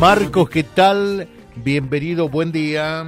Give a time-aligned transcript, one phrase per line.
[0.00, 1.26] Marcos, ¿qué tal?
[1.56, 3.04] Bienvenido, buen día.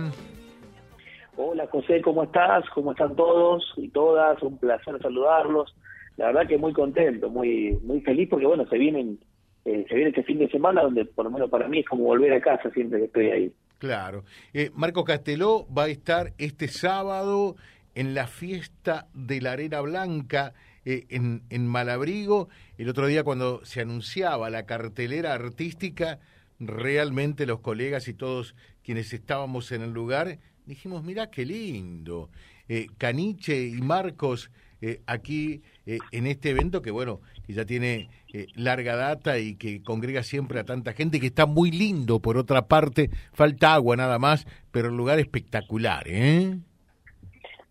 [1.36, 2.64] Hola José, ¿cómo estás?
[2.74, 4.42] ¿Cómo están todos y todas?
[4.42, 5.72] Un placer saludarlos.
[6.16, 9.20] La verdad que muy contento, muy muy feliz porque bueno, se vienen
[9.64, 12.04] eh, se viene este fin de semana donde por lo menos para mí es como
[12.04, 13.52] volver a casa siempre que estoy ahí.
[13.78, 14.24] Claro.
[14.52, 17.54] Eh, Marcos Casteló va a estar este sábado
[17.94, 20.54] en la fiesta de la Arena Blanca
[20.84, 22.48] eh, en, en Malabrigo.
[22.78, 26.18] El otro día cuando se anunciaba la cartelera artística,
[26.60, 28.54] realmente los colegas y todos
[28.84, 32.30] quienes estábamos en el lugar dijimos, mira qué lindo.
[32.68, 34.50] Eh, Caniche y Marcos
[34.82, 39.56] eh, aquí eh, en este evento que bueno, que ya tiene eh, larga data y
[39.56, 43.96] que congrega siempre a tanta gente, que está muy lindo por otra parte, falta agua
[43.96, 46.56] nada más, pero el lugar espectacular, ¿eh?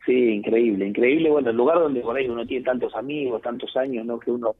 [0.05, 1.29] Sí, increíble, increíble.
[1.29, 4.19] Bueno, el lugar donde por ahí uno tiene tantos amigos, tantos años, ¿no?
[4.19, 4.55] Que uno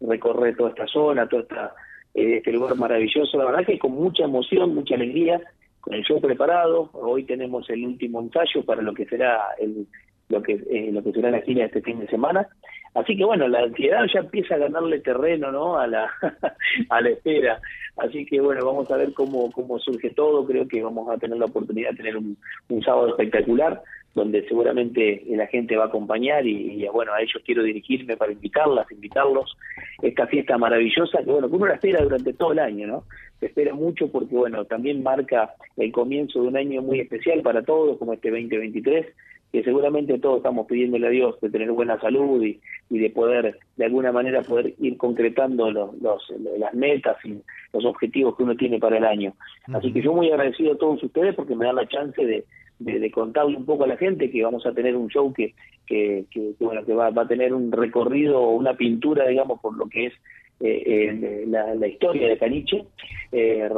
[0.00, 1.74] recorre toda esta zona, todo esta,
[2.14, 3.36] eh, este lugar maravilloso.
[3.36, 5.40] La verdad que con mucha emoción, mucha alegría,
[5.80, 6.90] con el show preparado.
[6.92, 9.86] Hoy tenemos el último ensayo para lo que será el
[10.30, 12.48] lo que eh, lo que será la gira este fin de semana.
[12.94, 15.78] Así que bueno, la ansiedad ya empieza a ganarle terreno, ¿no?
[15.78, 16.08] A la
[16.88, 17.60] a la espera.
[17.96, 20.46] Así que bueno, vamos a ver cómo cómo surge todo.
[20.46, 22.36] Creo que vamos a tener la oportunidad de tener un,
[22.68, 23.82] un sábado espectacular
[24.14, 28.32] donde seguramente la gente va a acompañar y, y, bueno, a ellos quiero dirigirme para
[28.32, 29.56] invitarlas, invitarlos.
[30.02, 33.04] Esta fiesta maravillosa que bueno, que uno la espera durante todo el año, ¿no?
[33.40, 37.62] Se espera mucho porque bueno, también marca el comienzo de un año muy especial para
[37.62, 39.06] todos, como este 2023
[39.54, 43.56] que seguramente todos estamos pidiéndole a Dios de tener buena salud y, y de poder,
[43.76, 46.28] de alguna manera, poder ir concretando los, los,
[46.58, 47.40] las metas y
[47.72, 49.32] los objetivos que uno tiene para el año.
[49.72, 52.44] Así que yo muy agradecido a todos ustedes porque me dan la chance de,
[52.78, 55.54] de, contarle un poco a la gente que vamos a tener un show que,
[55.86, 59.60] que, que, que bueno, que va, va a tener un recorrido o una pintura, digamos,
[59.60, 60.14] por lo que es
[60.60, 62.84] eh, la, la, historia de Caniche,
[63.32, 63.68] eh,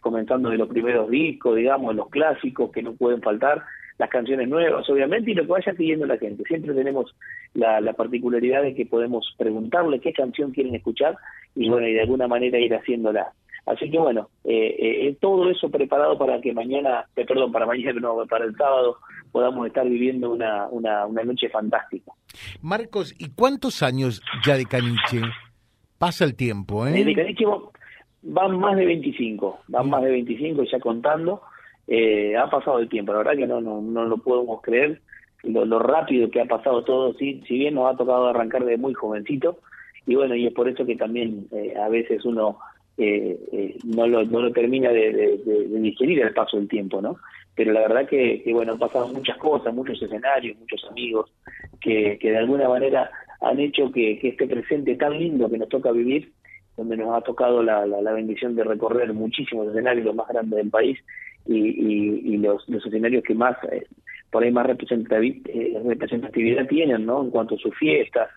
[0.00, 3.62] comenzando de los primeros discos, digamos, los clásicos que no pueden faltar,
[3.98, 6.42] las canciones nuevas, obviamente, y lo que vaya pidiendo la gente.
[6.44, 7.14] Siempre tenemos
[7.54, 11.16] la, la particularidad de que podemos preguntarle qué canción quieren escuchar
[11.54, 13.32] y, bueno, y de alguna manera ir haciéndola.
[13.66, 17.92] Así que bueno, eh, eh, todo eso preparado para que mañana, eh, perdón, para mañana,
[18.00, 18.98] no, para el sábado
[19.32, 22.12] podamos estar viviendo una, una, una noche fantástica.
[22.62, 25.20] Marcos, ¿y cuántos años ya de Caniche?
[25.98, 27.04] Pasa el tiempo, ¿eh?
[27.04, 27.44] De Caniche
[28.22, 31.42] van más de 25, van más de 25 ya contando
[31.88, 35.00] eh, ha pasado el tiempo, la verdad que no, no, no lo podemos creer,
[35.44, 38.76] lo, lo rápido que ha pasado todo, si, si bien nos ha tocado arrancar de
[38.76, 39.58] muy jovencito,
[40.06, 42.58] y bueno, y es por eso que también eh, a veces uno
[42.98, 45.12] eh, eh, no, lo, no lo termina de,
[45.44, 47.18] de, digerir el paso del tiempo, ¿no?
[47.54, 51.30] Pero la verdad que, que, bueno, han pasado muchas cosas, muchos escenarios, muchos amigos,
[51.80, 55.92] que, que de alguna manera han hecho que, este presente tan lindo que nos toca
[55.92, 56.32] vivir,
[56.76, 60.56] donde nos ha tocado la, la, la bendición de recorrer muchísimos escenarios, los más grandes
[60.56, 60.98] del país,
[61.46, 63.86] y, y, los, los, escenarios que más, eh,
[64.30, 67.22] por ahí más eh, representatividad tienen, ¿no?
[67.22, 68.28] En cuanto a sus fiestas,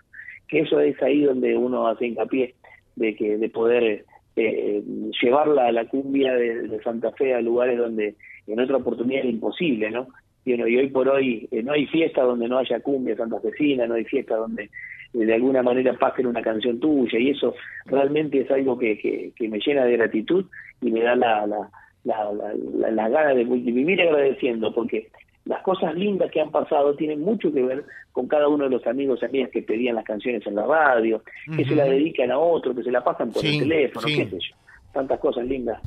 [0.48, 2.54] que eso es ahí donde uno hace hincapié
[2.96, 4.04] de que de poder
[4.48, 4.82] eh,
[5.22, 8.14] llevar la, la cumbia de, Santa Fe a lugares donde
[8.46, 10.08] en otra oportunidad era imposible, ¿no?
[10.44, 14.04] Y, hoy por hoy eh, no hay fiesta donde no haya cumbia santafesina, no hay
[14.04, 14.68] fiesta donde eh,
[15.12, 17.54] de alguna manera pasen una canción tuya y eso
[17.86, 20.46] realmente es algo que, que, me llena de gratitud
[20.80, 21.70] y me da la, la
[22.04, 25.08] la, la, la, la gana de, de vivir agradeciendo, porque
[25.44, 28.86] las cosas lindas que han pasado tienen mucho que ver con cada uno de los
[28.86, 31.56] amigos y amigas que pedían las canciones en la radio, uh -huh.
[31.56, 34.16] que se la dedican a otro, que se la pasan por sí, el teléfono, sí.
[34.16, 34.56] qué sé yo.
[34.92, 35.80] Tantas cosas lindas.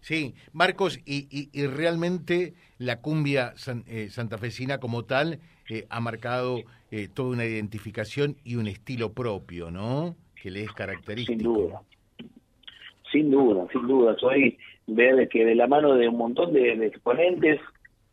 [0.00, 6.00] Sí, Marcos, y, y, y realmente la cumbia san, eh, santafesina como tal eh, ha
[6.00, 6.60] marcado
[6.90, 10.14] eh, toda una identificación y un estilo propio, ¿no?
[10.40, 11.38] Que le es característico.
[11.38, 11.82] Sin duda.
[13.10, 14.16] Sin duda, sin duda.
[14.18, 17.60] Soy ver que de la mano de un montón de, de exponentes,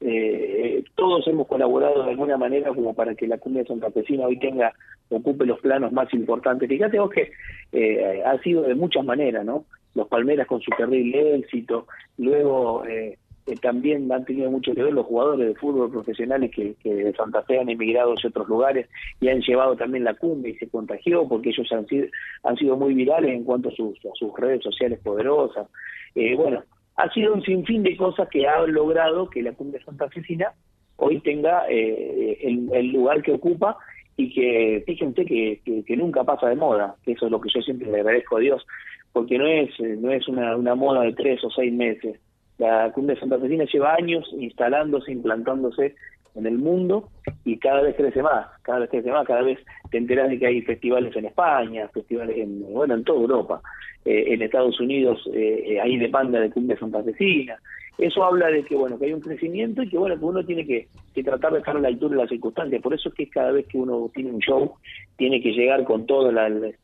[0.08, 4.74] eh, todos hemos colaborado de alguna manera como para que la cumbia santafesina hoy tenga,
[5.10, 6.70] ocupe los planos más importantes.
[6.70, 7.32] Fíjate vos que
[7.72, 9.66] eh, ha sido de muchas maneras, ¿no?
[9.96, 14.94] Los Palmeras con su terrible éxito, luego eh, eh, también han tenido mucho que ver
[14.94, 18.90] los jugadores de fútbol profesionales que, que de Santa Fe han emigrado a otros lugares
[19.22, 22.08] y han llevado también la cumbia y se contagió porque ellos han sido,
[22.44, 25.68] han sido muy virales en cuanto a sus, a sus redes sociales poderosas.
[26.16, 26.64] Eh, bueno,
[26.98, 30.54] ha sido un sinfín de cosas que han logrado que la cumbia santafesina
[30.98, 33.78] hoy tenga eh, el, lugar que ocupa
[34.16, 37.50] y que fíjense que, que, que, nunca pasa de moda, que eso es lo que
[37.54, 38.66] yo siempre le agradezco a Dios,
[39.12, 42.20] porque no es, no es una, una moda de tres o seis meses.
[42.58, 45.96] La cumbia santafesina lleva años instalándose, implantándose
[46.36, 47.10] en el mundo
[47.44, 49.60] y cada vez crece más, cada vez crece más, cada vez
[49.90, 53.62] te enteras de que hay festivales en España, festivales en, bueno, en toda Europa,
[54.04, 57.58] eh, en Estados Unidos eh, hay demanda de cumbia santafesina,
[57.98, 60.66] eso habla de que bueno que hay un crecimiento y que bueno que uno tiene
[60.66, 60.88] que,
[61.24, 62.82] tratar de estar a la altura de las circunstancias.
[62.82, 64.74] Por eso es que cada vez que uno tiene un show
[65.18, 66.76] tiene que llegar con todo el,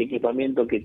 [0.00, 0.84] equipamiento que,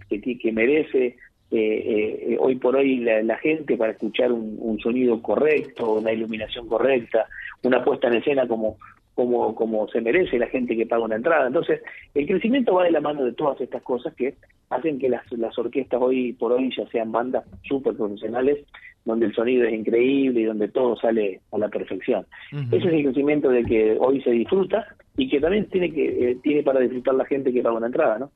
[0.51, 1.18] merece
[1.51, 7.27] eh, eh, hoy por hoy la, gente para escuchar un, sonido correcto una iluminación correcta
[7.63, 8.77] una puesta en escena como
[9.18, 11.48] como, como se merece la gente que paga una entrada.
[11.48, 11.81] Entonces,
[12.13, 14.36] el crecimiento va de la mano de todas estas cosas que
[14.69, 18.59] hacen que las, las orquestas hoy por hoy ya sean bandas súper profesionales
[19.06, 22.27] donde el sonido es increíble y donde todo sale a la perfección.
[22.51, 26.38] Ese es el crecimiento de que hoy se disfruta y que también tiene que eh,
[26.44, 28.31] tiene para disfrutar la gente que paga una entrada, ¿no?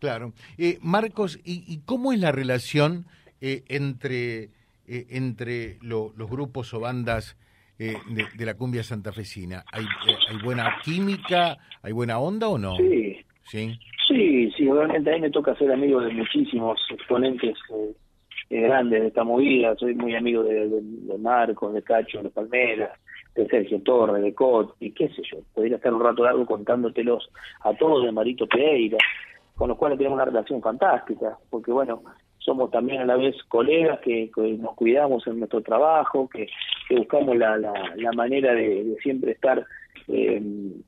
[0.00, 0.32] Claro.
[0.58, 3.04] Eh, Marcos, ¿y, cómo es la relación
[3.40, 4.48] eh, entre,
[4.86, 7.36] entre los grupos o bandas
[7.78, 9.64] de, la cumbia santafesina?
[9.72, 9.84] ¿Hay,
[10.28, 11.56] ¿Hay buena química?
[11.82, 12.76] ¿Hay buena onda o no?
[12.76, 13.24] Sí.
[13.50, 13.78] Sí,
[14.08, 17.56] sí, sí realmente a mí me toca ser amigo de muchísimos exponentes
[18.50, 22.98] grandes de esta movida, soy muy amigo de, de, Marcos, de Cacho, de Palmeras,
[23.34, 27.28] de Sergio Torres, de Cot, y qué sé yo, podría estar un rato largo contándotelos
[27.60, 28.98] a todos de Marito Pereira,
[29.56, 32.02] con los cuales tenemos una relación fantástica, porque bueno,
[32.38, 36.46] somos también a la vez colegas que, nos cuidamos en nuestro trabajo, que,
[36.96, 39.64] buscamos la, la, manera de, siempre estar
[40.08, 40.40] eh,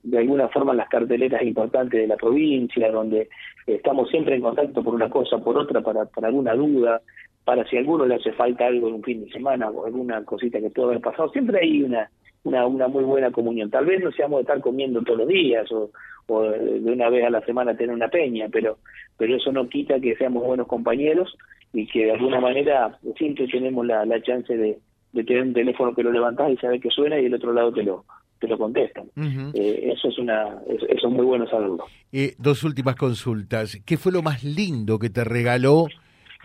[0.02, 3.28] de alguna forma en las carteleras importantes de la provincia, donde
[3.66, 7.00] estamos siempre en contacto por una cosa, por otra, para, para alguna duda,
[7.44, 10.24] para si a alguno le hace falta algo en un fin de semana o alguna
[10.24, 12.10] cosita que pueda haber pasado, siempre hay una,
[12.44, 13.70] una, una muy buena comunión.
[13.70, 15.90] Tal vez no seamos de estar comiendo todos los días o,
[16.28, 18.78] o de una vez a la semana tener una peña, pero,
[19.16, 21.36] pero eso no quita que seamos buenos compañeros
[21.72, 24.78] y que de alguna manera siempre tenemos la, la chance de,
[25.12, 27.72] de tener un teléfono que lo levantás y sabes que suena y del otro lado
[27.72, 28.04] te lo
[28.38, 29.06] te lo contestan.
[29.54, 31.84] eh, eso es una eso, es muy bueno saberlo.
[32.12, 33.80] Eh, dos últimas consultas.
[33.86, 35.86] ¿Qué fue lo más lindo que te regaló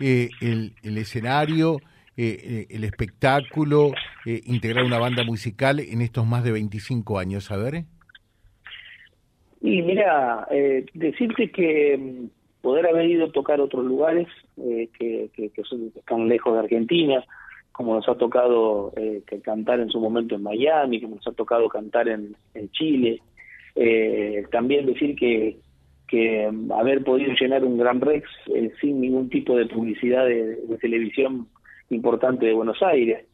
[0.00, 1.76] eh, el, el, escenario,
[2.16, 3.92] eh, eh, el espectáculo,
[4.24, 7.50] integrar una banda musical en estos más de 25 años?
[7.50, 7.84] A ver.
[9.60, 10.48] Y mira,
[10.94, 14.26] decirte que mm, poder haber ido a tocar otros lugares
[14.56, 17.24] que, que, son, están lejos de Argentina,
[17.72, 21.68] como nos ha tocado que cantar en su momento en Miami, como nos ha tocado
[21.68, 22.34] cantar en,
[22.72, 23.20] Chile.
[24.50, 25.56] también decir que,
[26.50, 31.48] mm, haber podido llenar un Gran Rex eh, sin ningún tipo de publicidad de, televisión
[31.90, 33.24] importante de Buenos Aires.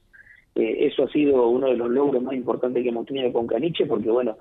[0.55, 3.87] Eh, eso ha sido uno de los logros más importantes que hemos tenido con Caniche,
[3.87, 4.37] porque bueno,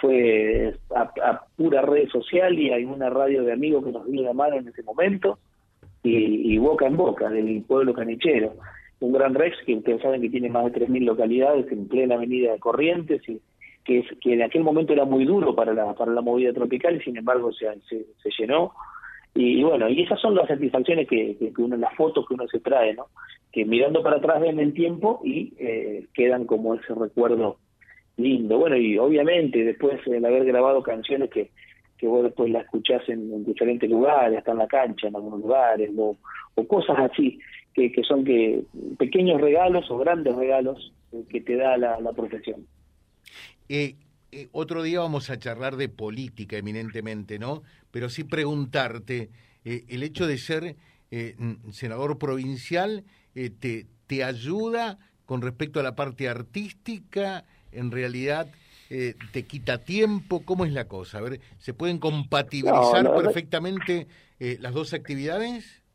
[0.00, 4.32] fue a, pura red social y hay una radio de amigos que nos dio la
[4.32, 5.38] mano en ese momento,
[6.02, 8.54] y, boca en boca del pueblo canichero.
[9.00, 12.52] Un Gran Rex que ustedes saben que tiene más de 3.000 localidades en plena avenida
[12.52, 13.40] de Corrientes y
[13.84, 17.00] que, que en aquel momento era muy duro para la, para la movida tropical y
[17.00, 18.72] sin embargo se, se, llenó.
[19.34, 22.58] Y, bueno, y esas son las satisfacciones que, que, uno, las fotos que uno se
[22.60, 23.06] trae, ¿no?
[23.52, 27.58] Que mirando para atrás ven el tiempo y eh, quedan como ese recuerdo
[28.16, 28.58] lindo.
[28.58, 31.50] Bueno, y obviamente después el haber grabado canciones que,
[31.98, 35.90] que vos después las escuchás en, diferentes lugares, hasta en la cancha, en algunos lugares,
[35.96, 36.16] o
[36.66, 37.38] cosas así,
[37.76, 38.62] que, que son que
[38.98, 40.92] pequeños regalos o grandes regalos
[41.28, 42.66] que te da la, la profesión.
[43.68, 43.96] Eh,
[44.32, 47.62] eh, otro día vamos a charlar de política eminentemente, ¿no?
[47.90, 49.28] Pero sí preguntarte,
[49.64, 50.76] eh, el hecho de ser
[51.70, 58.48] senador provincial te, te ayuda con respecto a la parte artística, en realidad
[58.88, 61.18] te quita tiempo, ¿cómo es la cosa?
[61.18, 64.08] A ver, ¿se pueden compatibilizar perfectamente
[64.40, 65.85] las dos actividades?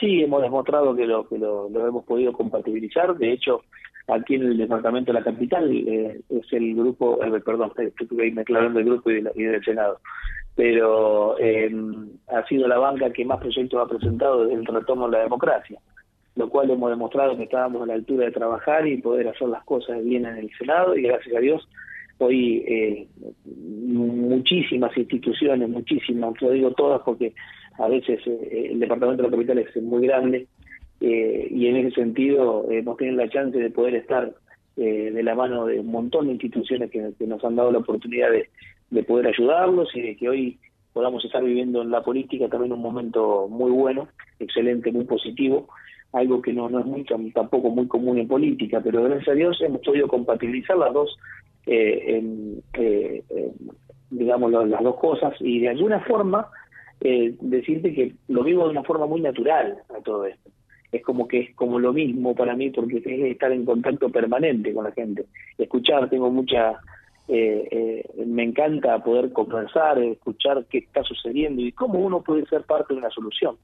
[0.00, 3.62] Sí, hemos demostrado que lo, que lo hemos podido compatibilizar, de hecho
[4.08, 8.78] aquí en el departamento de la capital eh, es el grupo, eh, perdón, estuve declarando
[8.78, 10.00] el grupo y, del Senado,
[10.54, 11.70] pero eh,
[12.28, 15.80] ha sido la banca que más proyectos ha presentado desde el retorno a la democracia,
[16.36, 19.64] lo cual hemos demostrado que estábamos a la altura de trabajar y poder hacer las
[19.64, 21.68] cosas bien en el Senado y gracias a Dios
[22.18, 23.08] hoy eh,
[23.44, 27.34] muchísimas instituciones, muchísimas, lo digo todas porque
[27.78, 30.46] a veces eh, el departamento de la capital es muy grande,
[31.00, 34.32] eh, y en ese sentido hemos tenido la chance de poder estar
[34.76, 38.28] eh, de la mano de un montón de instituciones que, nos han dado la oportunidad
[38.30, 40.58] de, poder ayudarlos y de que hoy
[40.92, 45.68] podamos estar viviendo en la política también un momento muy bueno, excelente, muy positivo,
[46.12, 49.60] algo que no, no es muy, tampoco muy común en política, pero gracias a Dios
[49.60, 51.18] hemos podido compatibilizar las dos,
[51.66, 52.22] eh,
[54.10, 56.48] digamos, las dos cosas y de alguna forma
[57.00, 60.50] decirte que lo vivo de una forma muy natural a todo esto
[60.92, 64.72] es como que es como lo mismo para mí porque es estar en contacto permanente
[64.72, 65.26] con la gente.
[65.58, 66.80] Escuchar, tengo mucha...
[67.28, 72.62] Eh, eh, me encanta poder conversar, escuchar qué está sucediendo y cómo uno puede ser
[72.62, 73.56] parte de una solución.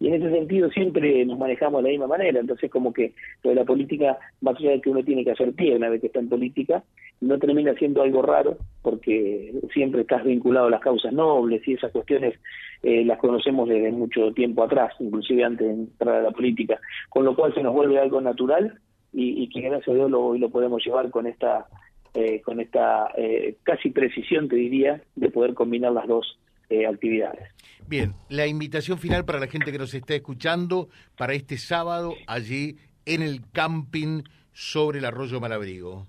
[0.00, 3.12] Y en ese sentido siempre nos manejamos de la misma manera, entonces como que
[3.44, 6.00] lo de la política, más allá de que uno tiene que hacer pie una vez
[6.00, 6.82] que está en política,
[7.20, 11.92] no termina siendo algo raro porque siempre estás vinculado a las causas nobles y esas
[11.92, 12.34] cuestiones
[12.82, 17.24] eh, las conocemos desde mucho tiempo atrás, inclusive antes de entrar a la política, con
[17.24, 18.78] lo cual se nos vuelve algo natural
[19.16, 21.66] y, que gracias a Dios lo, hoy lo podemos llevar con esta
[22.14, 26.38] eh, con esta eh, casi precisión, te diría, de poder combinar las dos
[26.70, 27.52] eh, actividades.
[27.86, 32.76] Bien, la invitación final para la gente que nos está escuchando para este sábado allí
[33.04, 36.06] en el camping sobre el arroyo Malabrigo.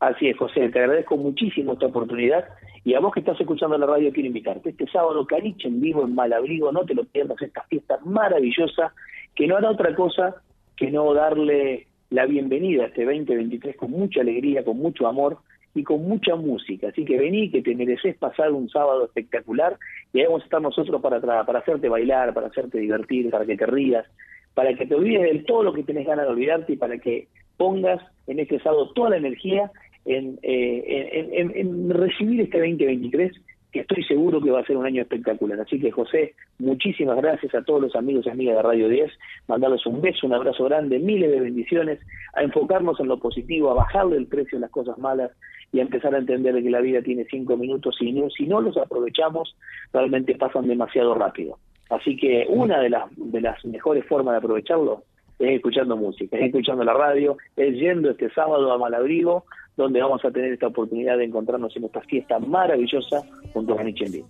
[0.00, 2.44] Así es, José, te agradezco muchísimo esta oportunidad
[2.84, 4.70] y a vos que estás escuchando la radio quiero invitarte.
[4.70, 8.94] Este sábado Caniche en vivo en Malabrigo, no te lo pierdas, esta fiesta maravillosa
[9.34, 10.36] que no hará otra cosa
[10.76, 15.38] que no darle la bienvenida a este 2023 con mucha alegría, con mucho amor
[15.74, 16.88] y con mucha música.
[16.88, 19.76] Así que vení, que te mereces pasar un sábado espectacular
[20.12, 23.56] y ahí vamos a estar nosotros para, para hacerte bailar, para hacerte divertir, para que
[23.56, 24.06] te rías,
[24.54, 27.28] para que te olvides de todo lo que tenés ganas de olvidarte y para que
[27.56, 29.70] pongas en este sábado toda la energía
[30.06, 33.32] eh, en, en, recibir este 2023
[33.72, 35.60] que estoy seguro que va a ser un año espectacular.
[35.60, 39.10] Así que José, muchísimas gracias a todos los amigos y amigas de Radio 10,
[39.46, 42.00] mandarles un beso, un abrazo grande, miles de bendiciones,
[42.34, 45.30] a enfocarnos en lo positivo, a bajarle el precio a las cosas malas
[45.72, 48.60] y a empezar a entender que la vida tiene cinco minutos y no, si no
[48.60, 49.54] los aprovechamos,
[49.92, 51.58] realmente pasan demasiado rápido.
[51.90, 55.04] Así que una de las, de las mejores formas de aprovecharlo
[55.38, 59.44] es escuchando música, es escuchando la radio, es yendo este sábado a Malabrigo,
[59.76, 64.24] donde vamos a tener esta oportunidad de encontrarnos en esta fiesta maravillosa junto a Nietzsche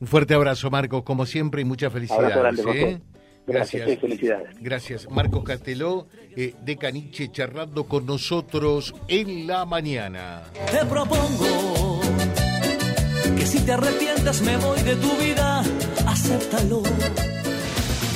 [0.00, 2.66] Un fuerte abrazo, Marcos, como siempre, y muchas felicidades.
[2.74, 3.00] ¿eh?
[3.46, 3.98] Gracias.
[3.98, 4.62] felicidades.
[4.62, 5.10] Gracias.
[5.10, 6.06] Marcos Casteló,
[6.36, 10.42] eh, de Caniche, charlando con nosotros en la mañana.
[10.70, 12.00] Te propongo
[13.36, 15.60] que si te arrepientes me voy de tu vida,
[16.06, 16.82] acéptalo